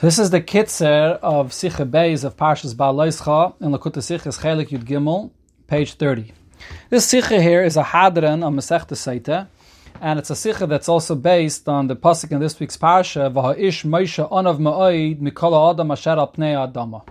[0.00, 4.68] So this is the kitzer of Sikha Beis of Parshas Ba'aloischa in Lakuta Sichas Chelik
[4.68, 5.32] Yud Gimel,
[5.66, 6.30] page 30.
[6.88, 9.48] This Sikha here is a Hadran on Masechta Seita,
[10.00, 13.84] and it's a Sikha that's also based on the pasuk in this week's Parsha, V'ha'ish
[13.84, 17.04] Moshe Onav Ma'oid Mikol Adam Asher Al Pnei Adama.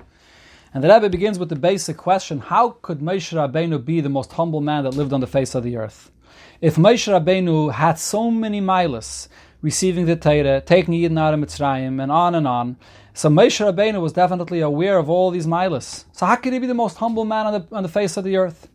[0.73, 4.31] And the Rebbe begins with the basic question, how could Moshe Rabbeinu be the most
[4.31, 6.09] humble man that lived on the face of the earth?
[6.61, 9.27] If Moshe Rabbeinu had so many milas,
[9.61, 12.77] receiving the Torah, taking Yidden out of Mitzrayim, and on and on.
[13.13, 16.05] So Moshe Rabbeinu was definitely aware of all these milas.
[16.11, 18.23] So how could he be the most humble man on the, on the face of
[18.23, 18.69] the earth?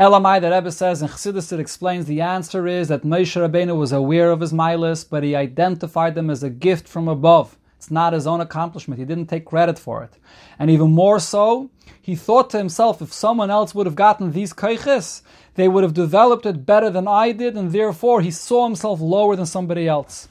[0.00, 3.92] Elamai, the Rebbe says in Chassidus, it explains the answer is that Moshe Rabbeinu was
[3.92, 7.56] aware of his milas, but he identified them as a gift from above.
[7.84, 8.98] It's not his own accomplishment.
[8.98, 10.14] He didn't take credit for it.
[10.58, 11.68] And even more so,
[12.00, 15.20] he thought to himself, if someone else would have gotten these kaiches,
[15.56, 19.36] they would have developed it better than I did, and therefore he saw himself lower
[19.36, 20.28] than somebody else.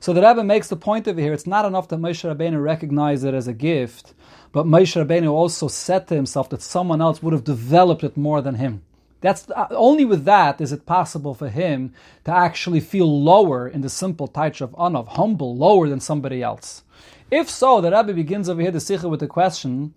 [0.00, 3.22] So the Rebbe makes the point over here, it's not enough that Moshe Rabbeinu recognized
[3.22, 4.14] it as a gift,
[4.50, 8.40] but Moshe Rabbeinu also said to himself that someone else would have developed it more
[8.40, 8.80] than him.
[9.20, 11.92] That's uh, only with that is it possible for him
[12.24, 16.84] to actually feel lower in the simple touch of anav, humble, lower than somebody else.
[17.30, 19.94] If so, the Rebbe begins over here the sikha with the question: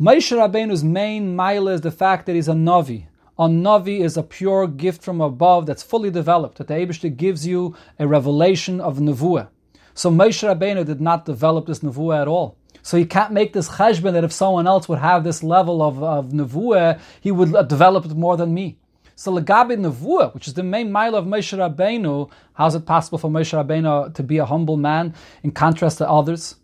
[0.00, 3.06] Moshe Rabbeinu's main mile is the fact that he's a navi.
[3.38, 6.58] A navi is a pure gift from above that's fully developed.
[6.58, 9.48] That the Eibushter gives you a revelation of nevuah.
[9.92, 12.56] So Moshe Rabbeinu did not develop this nevuah at all.
[12.84, 16.02] So you can't make this cheshbon that if someone else would have this level of,
[16.02, 18.76] of nevuah, he would uh, develop it more than me.
[19.16, 23.16] So legabe nevuah, which is the main mile of Moshe Rabbeinu, how is it possible
[23.16, 26.56] for Moshe Rabbeinu to be a humble man in contrast to others?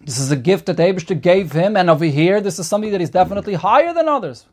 [0.00, 3.00] This is a gift that Abishter gave him, and over here, this is something that
[3.00, 4.46] is definitely higher than others.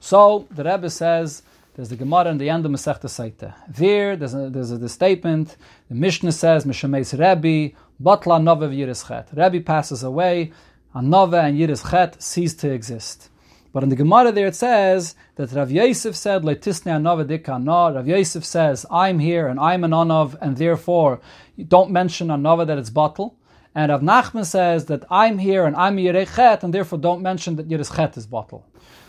[0.00, 3.54] So the Rebbe says there's the Gemara in the end of Masechta Saita.
[3.68, 5.56] There, there's a, there's a the statement.
[5.88, 10.52] The Mishnah says, "Mishameis Rebbe Batla Nova Yiris Rebbe passes away,
[10.94, 13.30] and Nova and Yiris cease to exist.
[13.72, 17.94] But in the Gemara there it says that Rav Yosef said, Leitisne Anova Dikana.
[17.94, 21.20] Rav Yosef says, I'm here and I'm an Anov, and therefore
[21.68, 23.36] don't mention Anova that it's bottle.
[23.74, 27.68] And Rav Nachman says that I'm here and I'm Yirechet, and therefore don't mention that
[27.68, 28.66] Yiris is bottle.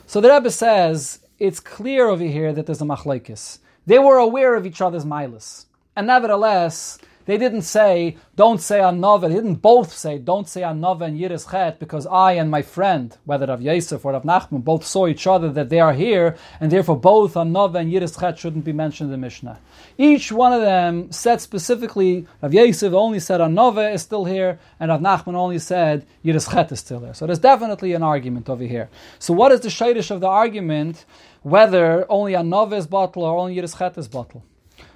[0.07, 3.59] So the Rebbe says it's clear over here that there's a machlekes.
[3.85, 5.65] They were aware of each other's milas,
[5.97, 9.27] and nevertheless they didn't say, don't say Anova.
[9.29, 13.15] They didn't both say, don't say Anova and Yiris Chet, because I and my friend,
[13.25, 16.71] whether Rav Yosef or Rav Nachman, both saw each other that they are here, and
[16.71, 19.59] therefore both Anova and Yiris Chet shouldn't be mentioned in the Mishnah.
[19.97, 24.89] Each one of them said specifically, Rav Yosef only said Anova is still here, and
[24.89, 27.13] Rav Nachman only said Yiris Chet is still there.
[27.13, 28.89] So there's definitely an argument over here.
[29.19, 31.05] So what is the shadish of the argument,
[31.41, 34.43] whether only Anova is bottle or only Yiris Chet is bottle?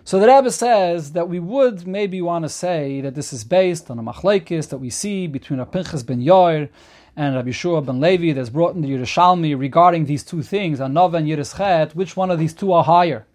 [0.04, 3.92] So the Rebbe says that we would maybe want to say that this is based
[3.92, 6.70] on a machlekes that we see between Rav Pinchas ben Yair
[7.16, 11.16] and Rabbi Yeshua ben Levi that's brought in the Yerushalmi regarding these two things, Anova
[11.16, 13.26] and Yiris which one of these two are higher?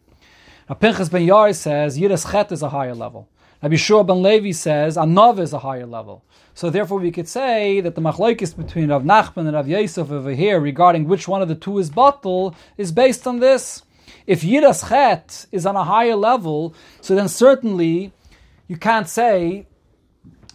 [0.68, 3.28] Rav Pinchas ben Yair says Yiris is a higher level.
[3.62, 6.24] Rabbi Yeshua ben Levi says Anova is a higher level.
[6.54, 10.32] So therefore we could say that the machlekes between Rav Nachman and Rav Yosef over
[10.32, 13.82] here regarding which one of the two is bottle is based on this.
[14.26, 18.12] If Yiras Chet is on a higher level, so then certainly
[18.68, 19.66] you can't say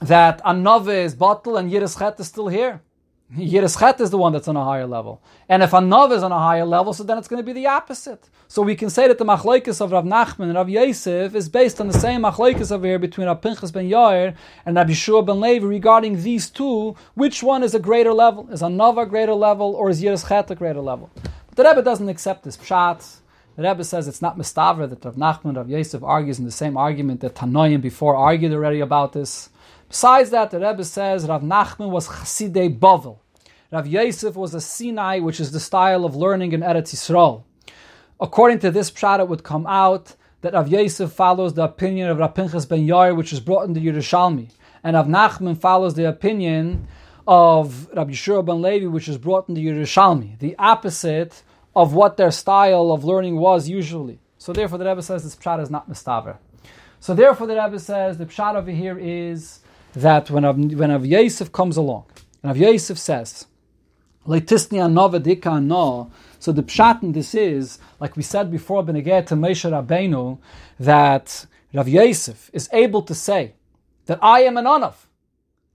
[0.02, 2.82] that Anove is bottle and Yiras Chet is still here.
[3.36, 5.22] Yiras Chet is the one that's on a higher level.
[5.50, 7.68] And if Anov is on a higher level, so then it's going to be the
[7.68, 8.30] opposite.
[8.48, 11.82] So we can say that the machlokes of Rav Nachman and Rav Yosef is based
[11.82, 14.36] on the same machlokes over here between Rav Pinchas ben Yair
[14.66, 16.96] and Rav Yeshua ben Levi regarding these two.
[17.16, 18.48] Which one is a greater level?
[18.50, 21.10] Is Anov a greater level or is Yiras Chet a greater level?
[21.48, 23.18] But the Rebbe doesn't accept this pshat.
[23.58, 26.78] The Rebbe says it's not mistaver that Rav Nachman Rav Yosef argues in the same
[26.78, 29.50] argument that Tanoim before argued already about this.
[29.90, 33.18] Besides that, the Rebbe says Rav Nachman was Chasidei Bavel.
[33.72, 37.46] Rav Yosef was a Sinai, which is the style of learning in Eretz Yisrael.
[38.20, 42.20] According to this pshat, it would come out that Rav Yosef follows the opinion of
[42.20, 44.52] Rav Pinchas ben Yair, which is brought in the Yerushalmi,
[44.84, 46.88] and Rav Nachman follows the opinion
[47.28, 50.38] of Rav Yeshua ben Levi, which is brought in the Yerushalmi.
[50.38, 51.42] The opposite
[51.78, 54.18] of what their style of learning was usually.
[54.40, 56.38] So therefore, the Rebbe says this pshat is not mistaver.
[57.00, 59.60] So therefore, the Rebbe says the pshat over here is
[59.94, 62.06] that when Av, when Av Yosef comes along,
[62.42, 63.46] and Av Yosef says,
[64.26, 66.10] "Leitisni anova dika no,"
[66.40, 70.40] so the pshat in this is like we said before, Beneged to Moshe Rabbeinu,
[70.80, 71.46] that
[71.76, 73.54] Rav Yosef is able to say
[74.08, 74.96] that I am an anav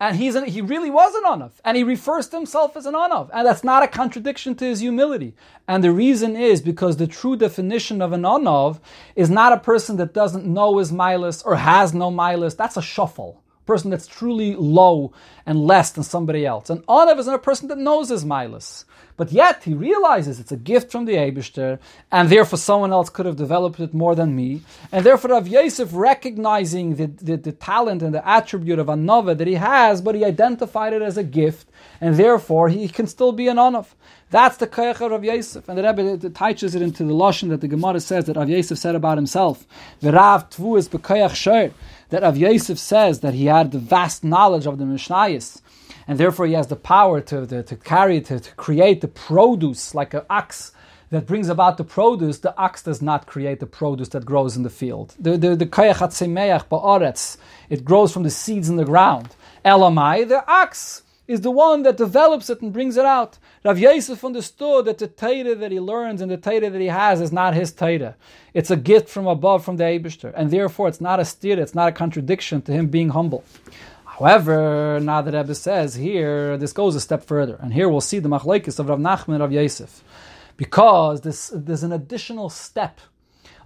[0.02, 2.94] and he's an, he really was an Anav, and he refers to himself as an
[2.94, 5.32] Anav, and that's not a contradiction to his humility.
[5.68, 8.80] And the reason is because the true definition of an Anav
[9.14, 12.56] is not a person that doesn't know his milas or has no milas.
[12.56, 13.44] That's a shuffle.
[13.60, 15.12] a person that's truly low
[15.46, 16.68] and less than somebody else.
[16.68, 18.84] An Anav is not a person that knows his milas.
[19.16, 21.78] But yet he realizes it's a gift from the Abishter,
[22.10, 24.62] and therefore someone else could have developed it more than me.
[24.90, 29.46] And therefore Rav Yosef recognizing the, the, the talent and the attribute of Anava that
[29.46, 31.68] he has, but he identified it as a gift,
[32.00, 33.86] and therefore he can still be an Anav.
[34.30, 35.68] That's the Koyach of Rav Yosef.
[35.68, 38.78] And the Rebbe touches it into the Lashon that the Gemara says that Rav Yosef
[38.78, 39.66] said about himself.
[40.02, 40.88] Tvu is.
[42.08, 45.60] That Rav Yosef says that he had the vast knowledge of the Mishnayos
[46.06, 49.94] and therefore he has the power to, to, to carry, to, to create the produce
[49.94, 50.72] like an ox
[51.12, 54.62] that brings about the produce, the ox does not create the produce that grows in
[54.62, 55.14] the field.
[55.20, 57.36] The the the ba'aretz,
[57.68, 59.36] it grows from the seeds in the ground.
[59.62, 63.38] Elamai, the ox is the one that develops it and brings it out.
[63.62, 67.20] Rav Yosef understood that the Torah that he learns and the Torah that he has
[67.20, 68.16] is not his Torah.
[68.54, 71.74] It's a gift from above from the Eibishter, and therefore it's not a steer, it's
[71.74, 73.44] not a contradiction to him being humble.
[74.18, 78.18] However, now that Rebbe says here, this goes a step further, and here we'll see
[78.18, 80.04] the machlekes of Rav Nachman and Rav Yosef,
[80.58, 83.00] because this, there's an additional step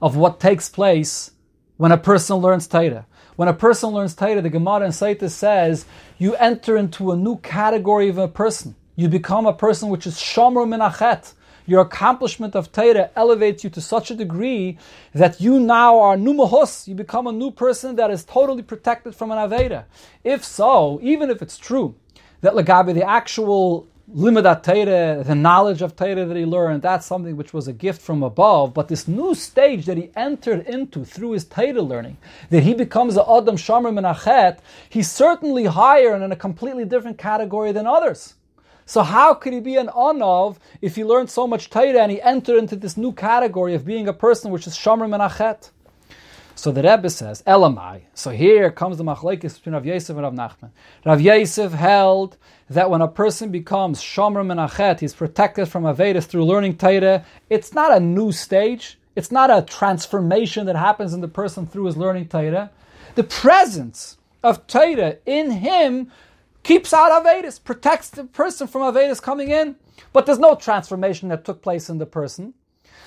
[0.00, 1.32] of what takes place
[1.78, 3.06] when a person learns Torah.
[3.34, 5.84] When a person learns Torah, the Gemara in Saita says
[6.16, 8.76] you enter into a new category of a person.
[8.94, 11.32] You become a person which is shomer minachet.
[11.66, 14.78] Your accomplishment of Torah elevates you to such a degree
[15.12, 16.86] that you now are numahos.
[16.86, 19.84] You become a new person that is totally protected from an Aveda.
[20.22, 21.96] If so, even if it's true
[22.40, 27.36] that Lagabi, the actual limudat Torah, the knowledge of Torah that he learned, that's something
[27.36, 28.72] which was a gift from above.
[28.72, 32.16] But this new stage that he entered into through his Torah learning,
[32.50, 34.58] that he becomes a Adam Shomer Menachet,
[34.88, 38.34] he's certainly higher and in a completely different category than others.
[38.86, 42.22] So how could he be an Anav if he learned so much Torah and he
[42.22, 45.70] entered into this new category of being a person which is Shomer Menachet?
[46.54, 48.02] So the Rebbe says, Elamai.
[48.14, 50.70] So here comes the machlekes between Rav Yosef and Rav Nachman.
[51.04, 52.38] Rav Yosef held
[52.70, 57.26] that when a person becomes Shomer Menachet, he's protected from Avedis through learning Torah.
[57.50, 58.98] It's not a new stage.
[59.16, 62.70] It's not a transformation that happens in the person through his learning Torah.
[63.16, 66.12] The presence of Torah in him
[66.66, 69.76] keeps out Avedis, protects the person from Avedis coming in,
[70.12, 72.54] but there's no transformation that took place in the person.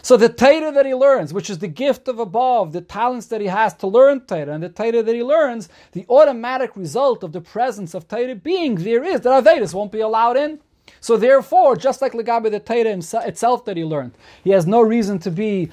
[0.02, 3.42] So the Torah that he learns, which is the gift of above, the talents that
[3.42, 7.34] he has to learn Torah, and the Torah that he learns, the automatic result of
[7.34, 10.62] the presence of Torah being there is that Avedis won't be allowed in.
[11.02, 15.20] So therefore, just like Lagabe the Torah itself that he learned, he has no reason
[15.20, 15.70] to be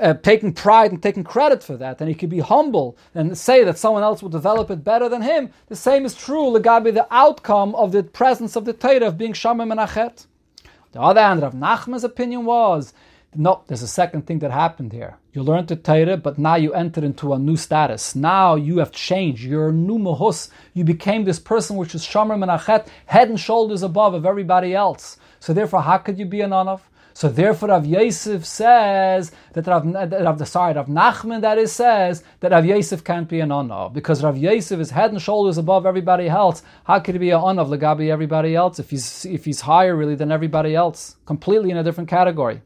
[0.00, 3.64] uh, taking pride and taking credit for that, and he could be humble and say
[3.64, 5.50] that someone else will develop it better than him.
[5.66, 9.32] The same is true, Legabi, the outcome of the presence of the Torah of being
[9.32, 10.26] Shamim Menachet.
[10.92, 12.94] The other hand, Rav Nachman's opinion was
[13.34, 15.18] no, there's a second thing that happened here.
[15.32, 18.14] You learned the Torah, but now you entered into a new status.
[18.14, 19.44] Now you have changed.
[19.44, 20.48] You're a new mahus.
[20.72, 25.18] You became this person which is Shomer Menachet, head and shoulders above of everybody else.
[25.40, 26.80] So therefore, how could you be an Anav?
[27.18, 32.52] So therefore, Rav Yosef says that Rav, Rav sorry, Rav Nachman that is says that
[32.52, 36.28] Rav Yosef can't be an honor because Rav Yosef is head and shoulders above everybody
[36.28, 36.62] else.
[36.84, 39.96] How could he be an honor of Lagabi everybody else if he's if he's higher
[39.96, 42.62] really than everybody else, completely in a different category?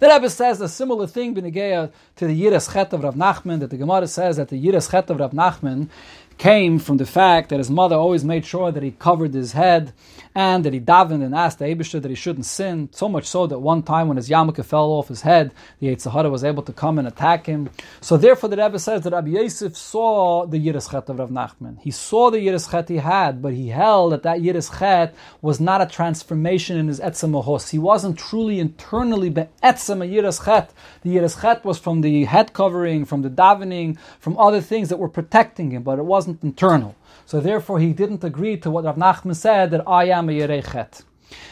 [0.00, 3.78] The Rebbe says a similar thing to the Yiras Chet of Rav Nachman, that the
[3.78, 5.88] Gemara says that the Yiras Chet of Rav Nachman
[6.40, 9.92] came from the fact that his mother always made sure that he covered his head
[10.34, 12.88] and that he davened and asked the Abishah that he shouldn't sin.
[12.92, 16.12] So much so that one time when his yarmulke fell off his head, the Yetzer
[16.12, 17.68] Hara was able to come and attack him.
[18.00, 21.78] So therefore, the Rebbe says that Rabbi Yosef saw the Yiris of Rav Nachman.
[21.80, 25.86] He saw the Yiris he had, but he held that that Yiris was not a
[25.86, 30.70] transformation in his etzem He wasn't truly internally be'etzem a Yiris
[31.02, 35.08] The Yiris was from the head covering, from the davening, from other things that were
[35.08, 36.94] protecting him, but it wasn't internal.
[37.26, 41.02] So therefore, he didn't agree to what Rav Nachman said that I am a Yerechet.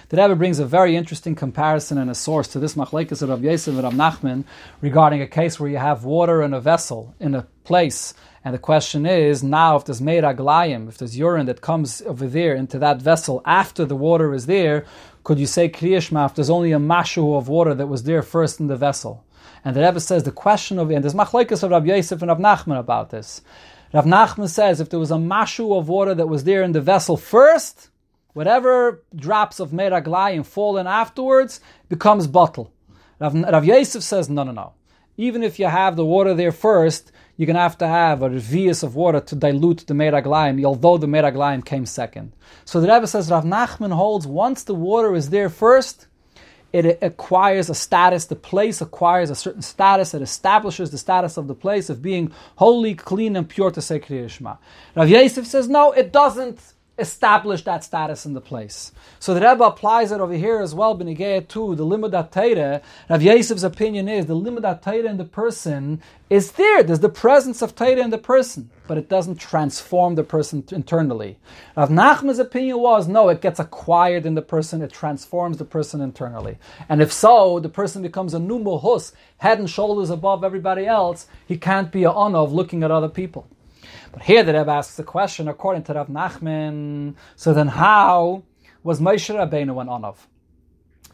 [0.09, 3.45] The Rebbe brings a very interesting comparison and a source to this machlekes of Rav
[3.45, 4.45] Yosef and Rav Nachman
[4.81, 8.59] regarding a case where you have water in a vessel in a place, and the
[8.59, 12.79] question is now if there's meir aglayim, if there's urine that comes over there into
[12.79, 14.85] that vessel after the water is there,
[15.23, 18.59] could you say kriyashma if there's only a mashu of water that was there first
[18.59, 19.25] in the vessel?
[19.65, 22.39] And the Rebbe says the question of and there's machlekes of Rav Yosef and Rav
[22.39, 23.43] Nachman about this.
[23.93, 26.81] Rav Nachman says if there was a mashu of water that was there in the
[26.81, 27.89] vessel first,
[28.35, 32.73] whatever drops of meraglayim fall in afterwards becomes bottle.
[33.19, 34.75] Rav, Rav Yosef says no, no, no.
[35.17, 38.29] Even if you have the water there first, you're going to have to have a
[38.29, 42.33] revius of water to dilute the meraglayim, although the meraglayim came second.
[42.65, 46.09] So the Rebbe says Rav Nachman holds once the water is there first,
[46.73, 48.27] it acquires a status.
[48.27, 50.15] The place acquires a certain status.
[50.15, 53.99] It establishes the status of the place of being holy, clean, and pure to say
[53.99, 54.57] Kriya Shema.
[54.95, 58.93] Rav Yosef says, no, it doesn't establish that status in the place.
[59.21, 62.83] So the Rebbe applies it over here as well, Benigeh to the Limudat Torah.
[63.09, 66.83] Rav Yosef's opinion is the Limudat Torah in the person is there.
[66.83, 71.39] There's the presence of Torah in the person, but it doesn't transform the person internally.
[71.77, 76.01] Rav Nachman's opinion was no, it gets acquired in the person, it transforms the person
[76.01, 76.59] internally.
[76.89, 81.27] And if so, the person becomes a new mohus, head and shoulders above everybody else.
[81.47, 83.49] He can't be a of looking at other people.
[84.13, 88.43] But here the Rebbe asks the question, according to Rav Nachman, so then how
[88.83, 90.17] was Moshe Rabbeinu an Onav?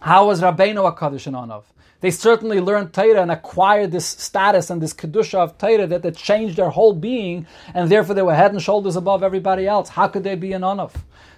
[0.00, 1.64] How was Rabbeinu a Kaddish an Onav?
[2.00, 6.16] They certainly learned Torah and acquired this status and this kedusha of Torah that, that
[6.16, 9.88] changed their whole being, and therefore they were head and shoulders above everybody else.
[9.88, 10.92] How could they be an Onav?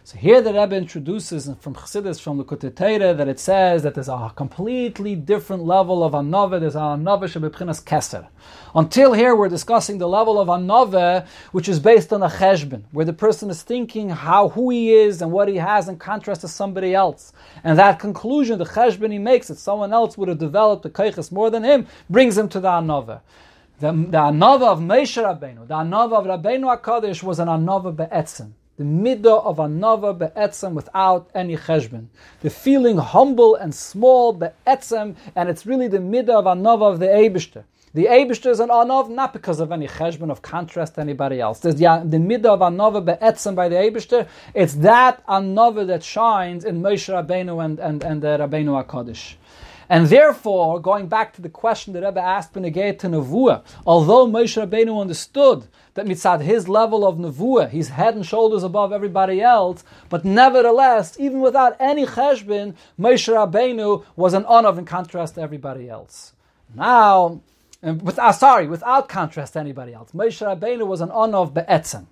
[0.06, 4.08] So here the Rebbe introduces from Chassidus, from the Torah, that it says that there's
[4.08, 6.60] a completely different level of Anova.
[6.60, 8.28] There's an Anova Shebepchinas Keser.
[8.72, 13.04] Until here, we're discussing the level of Anova, which is based on a Cheshbon, where
[13.04, 16.48] the person is thinking how who he is and what he has in contrast to
[16.48, 17.32] somebody else.
[17.64, 21.30] And that conclusion, the Cheshbon he makes, that someone else would have developed the Keiches
[21.30, 23.20] more than him, brings him to the Anova.
[23.80, 28.52] The, the Anova of Moshe Rabbeinu, the Anova of Rabbeinu HaKadosh was an Anova Be'etzim
[28.76, 32.06] the midah of anava be'etzem without any cheshbon.
[32.40, 37.06] The feeling humble and small be'etzem, and it's really the midah of anava of the
[37.06, 37.64] Eibishter.
[37.96, 41.60] The Eibishter is an anav not because of any cheshbon of contrast to anybody else.
[41.60, 44.28] There's the, the midah of anava be'etzem by the Eibishter.
[44.52, 49.36] It's that anava that shines in Moshe Rabbeinu and, and, and the Rabbeinu HaKadosh.
[49.88, 54.62] And therefore, going back to the question that Rebbe asked Benegay to Nevuah, although Moshe
[54.62, 59.84] Rabbeinu understood that mitzad his level of Nevuah, he's head and shoulders above everybody else,
[60.10, 65.88] but nevertheless, even without any cheshbin, Moshe Rabbeinu was an onav in contrast to everybody
[65.88, 66.34] else.
[66.74, 67.40] Now,
[67.86, 72.06] with, uh, sorry, without contrast to anybody else, Moshe Rabbeinu was an onav be'etzem.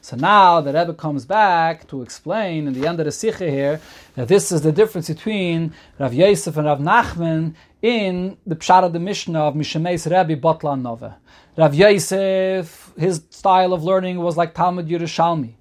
[0.00, 3.80] So now the Rebbe comes back to explain in the end of the Sikha here
[4.14, 8.92] that this is the difference between Rav Yosef and Rav Nachman in the Pshat of
[8.92, 11.16] the Mishnah of Mishemes Rebbe Botlan Nova.
[11.56, 15.54] Rav Yosef, his style of learning was like Talmud Yerushalmi.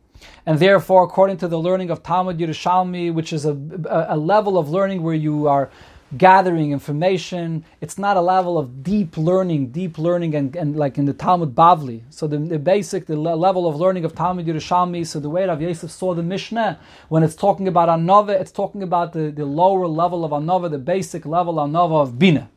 [0.46, 3.54] And therefore, according to the learning of Talmud Yerushalmi, which is a,
[3.90, 5.72] a, a level of learning where you are
[6.16, 7.66] gathering information.
[7.82, 11.54] It's not a level of deep learning, deep learning, and, and like in the Talmud
[11.54, 12.04] Bavli.
[12.10, 15.06] So the, the basic, the level of learning of Talmud Yerushalmi.
[15.06, 18.84] So the way Rav Yosef saw the Mishnah, when it's talking about Anova, it's talking
[18.84, 22.50] about the, the lower level of Anova, the basic level Anova of Bina.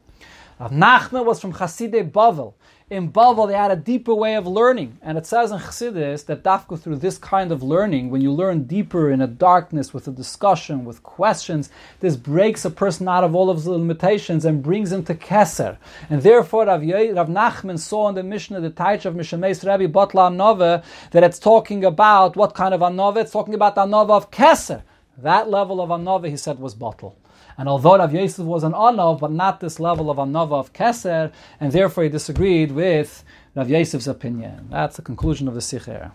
[0.60, 2.54] Rav Nachman was from Chasidei Bavel
[2.90, 4.98] in Bavel they had a deeper way of learning.
[5.00, 8.64] And it says in Chassidus that dafka through this kind of learning, when you learn
[8.64, 11.70] deeper in a darkness with a discussion, with questions,
[12.00, 15.78] this breaks a person out of all of his limitations and brings him to Keser.
[16.10, 20.32] And therefore Rav, Rav Nachman saw in the Mishnah, the Taich of Mishameis Rabbi Botla
[20.32, 20.82] Anova,
[21.12, 23.18] that it's talking about what kind of Anova?
[23.18, 24.82] It's talking about Anova of Keser.
[25.16, 27.16] That level of Anova, he said, was bottle.
[27.60, 31.30] And although Rav Yosef was an Anav, but not this level of Anava of Keser,
[31.60, 33.22] and therefore he disagreed with
[33.54, 34.68] Rav Yosef's opinion.
[34.70, 36.10] That's the conclusion of the Sikher.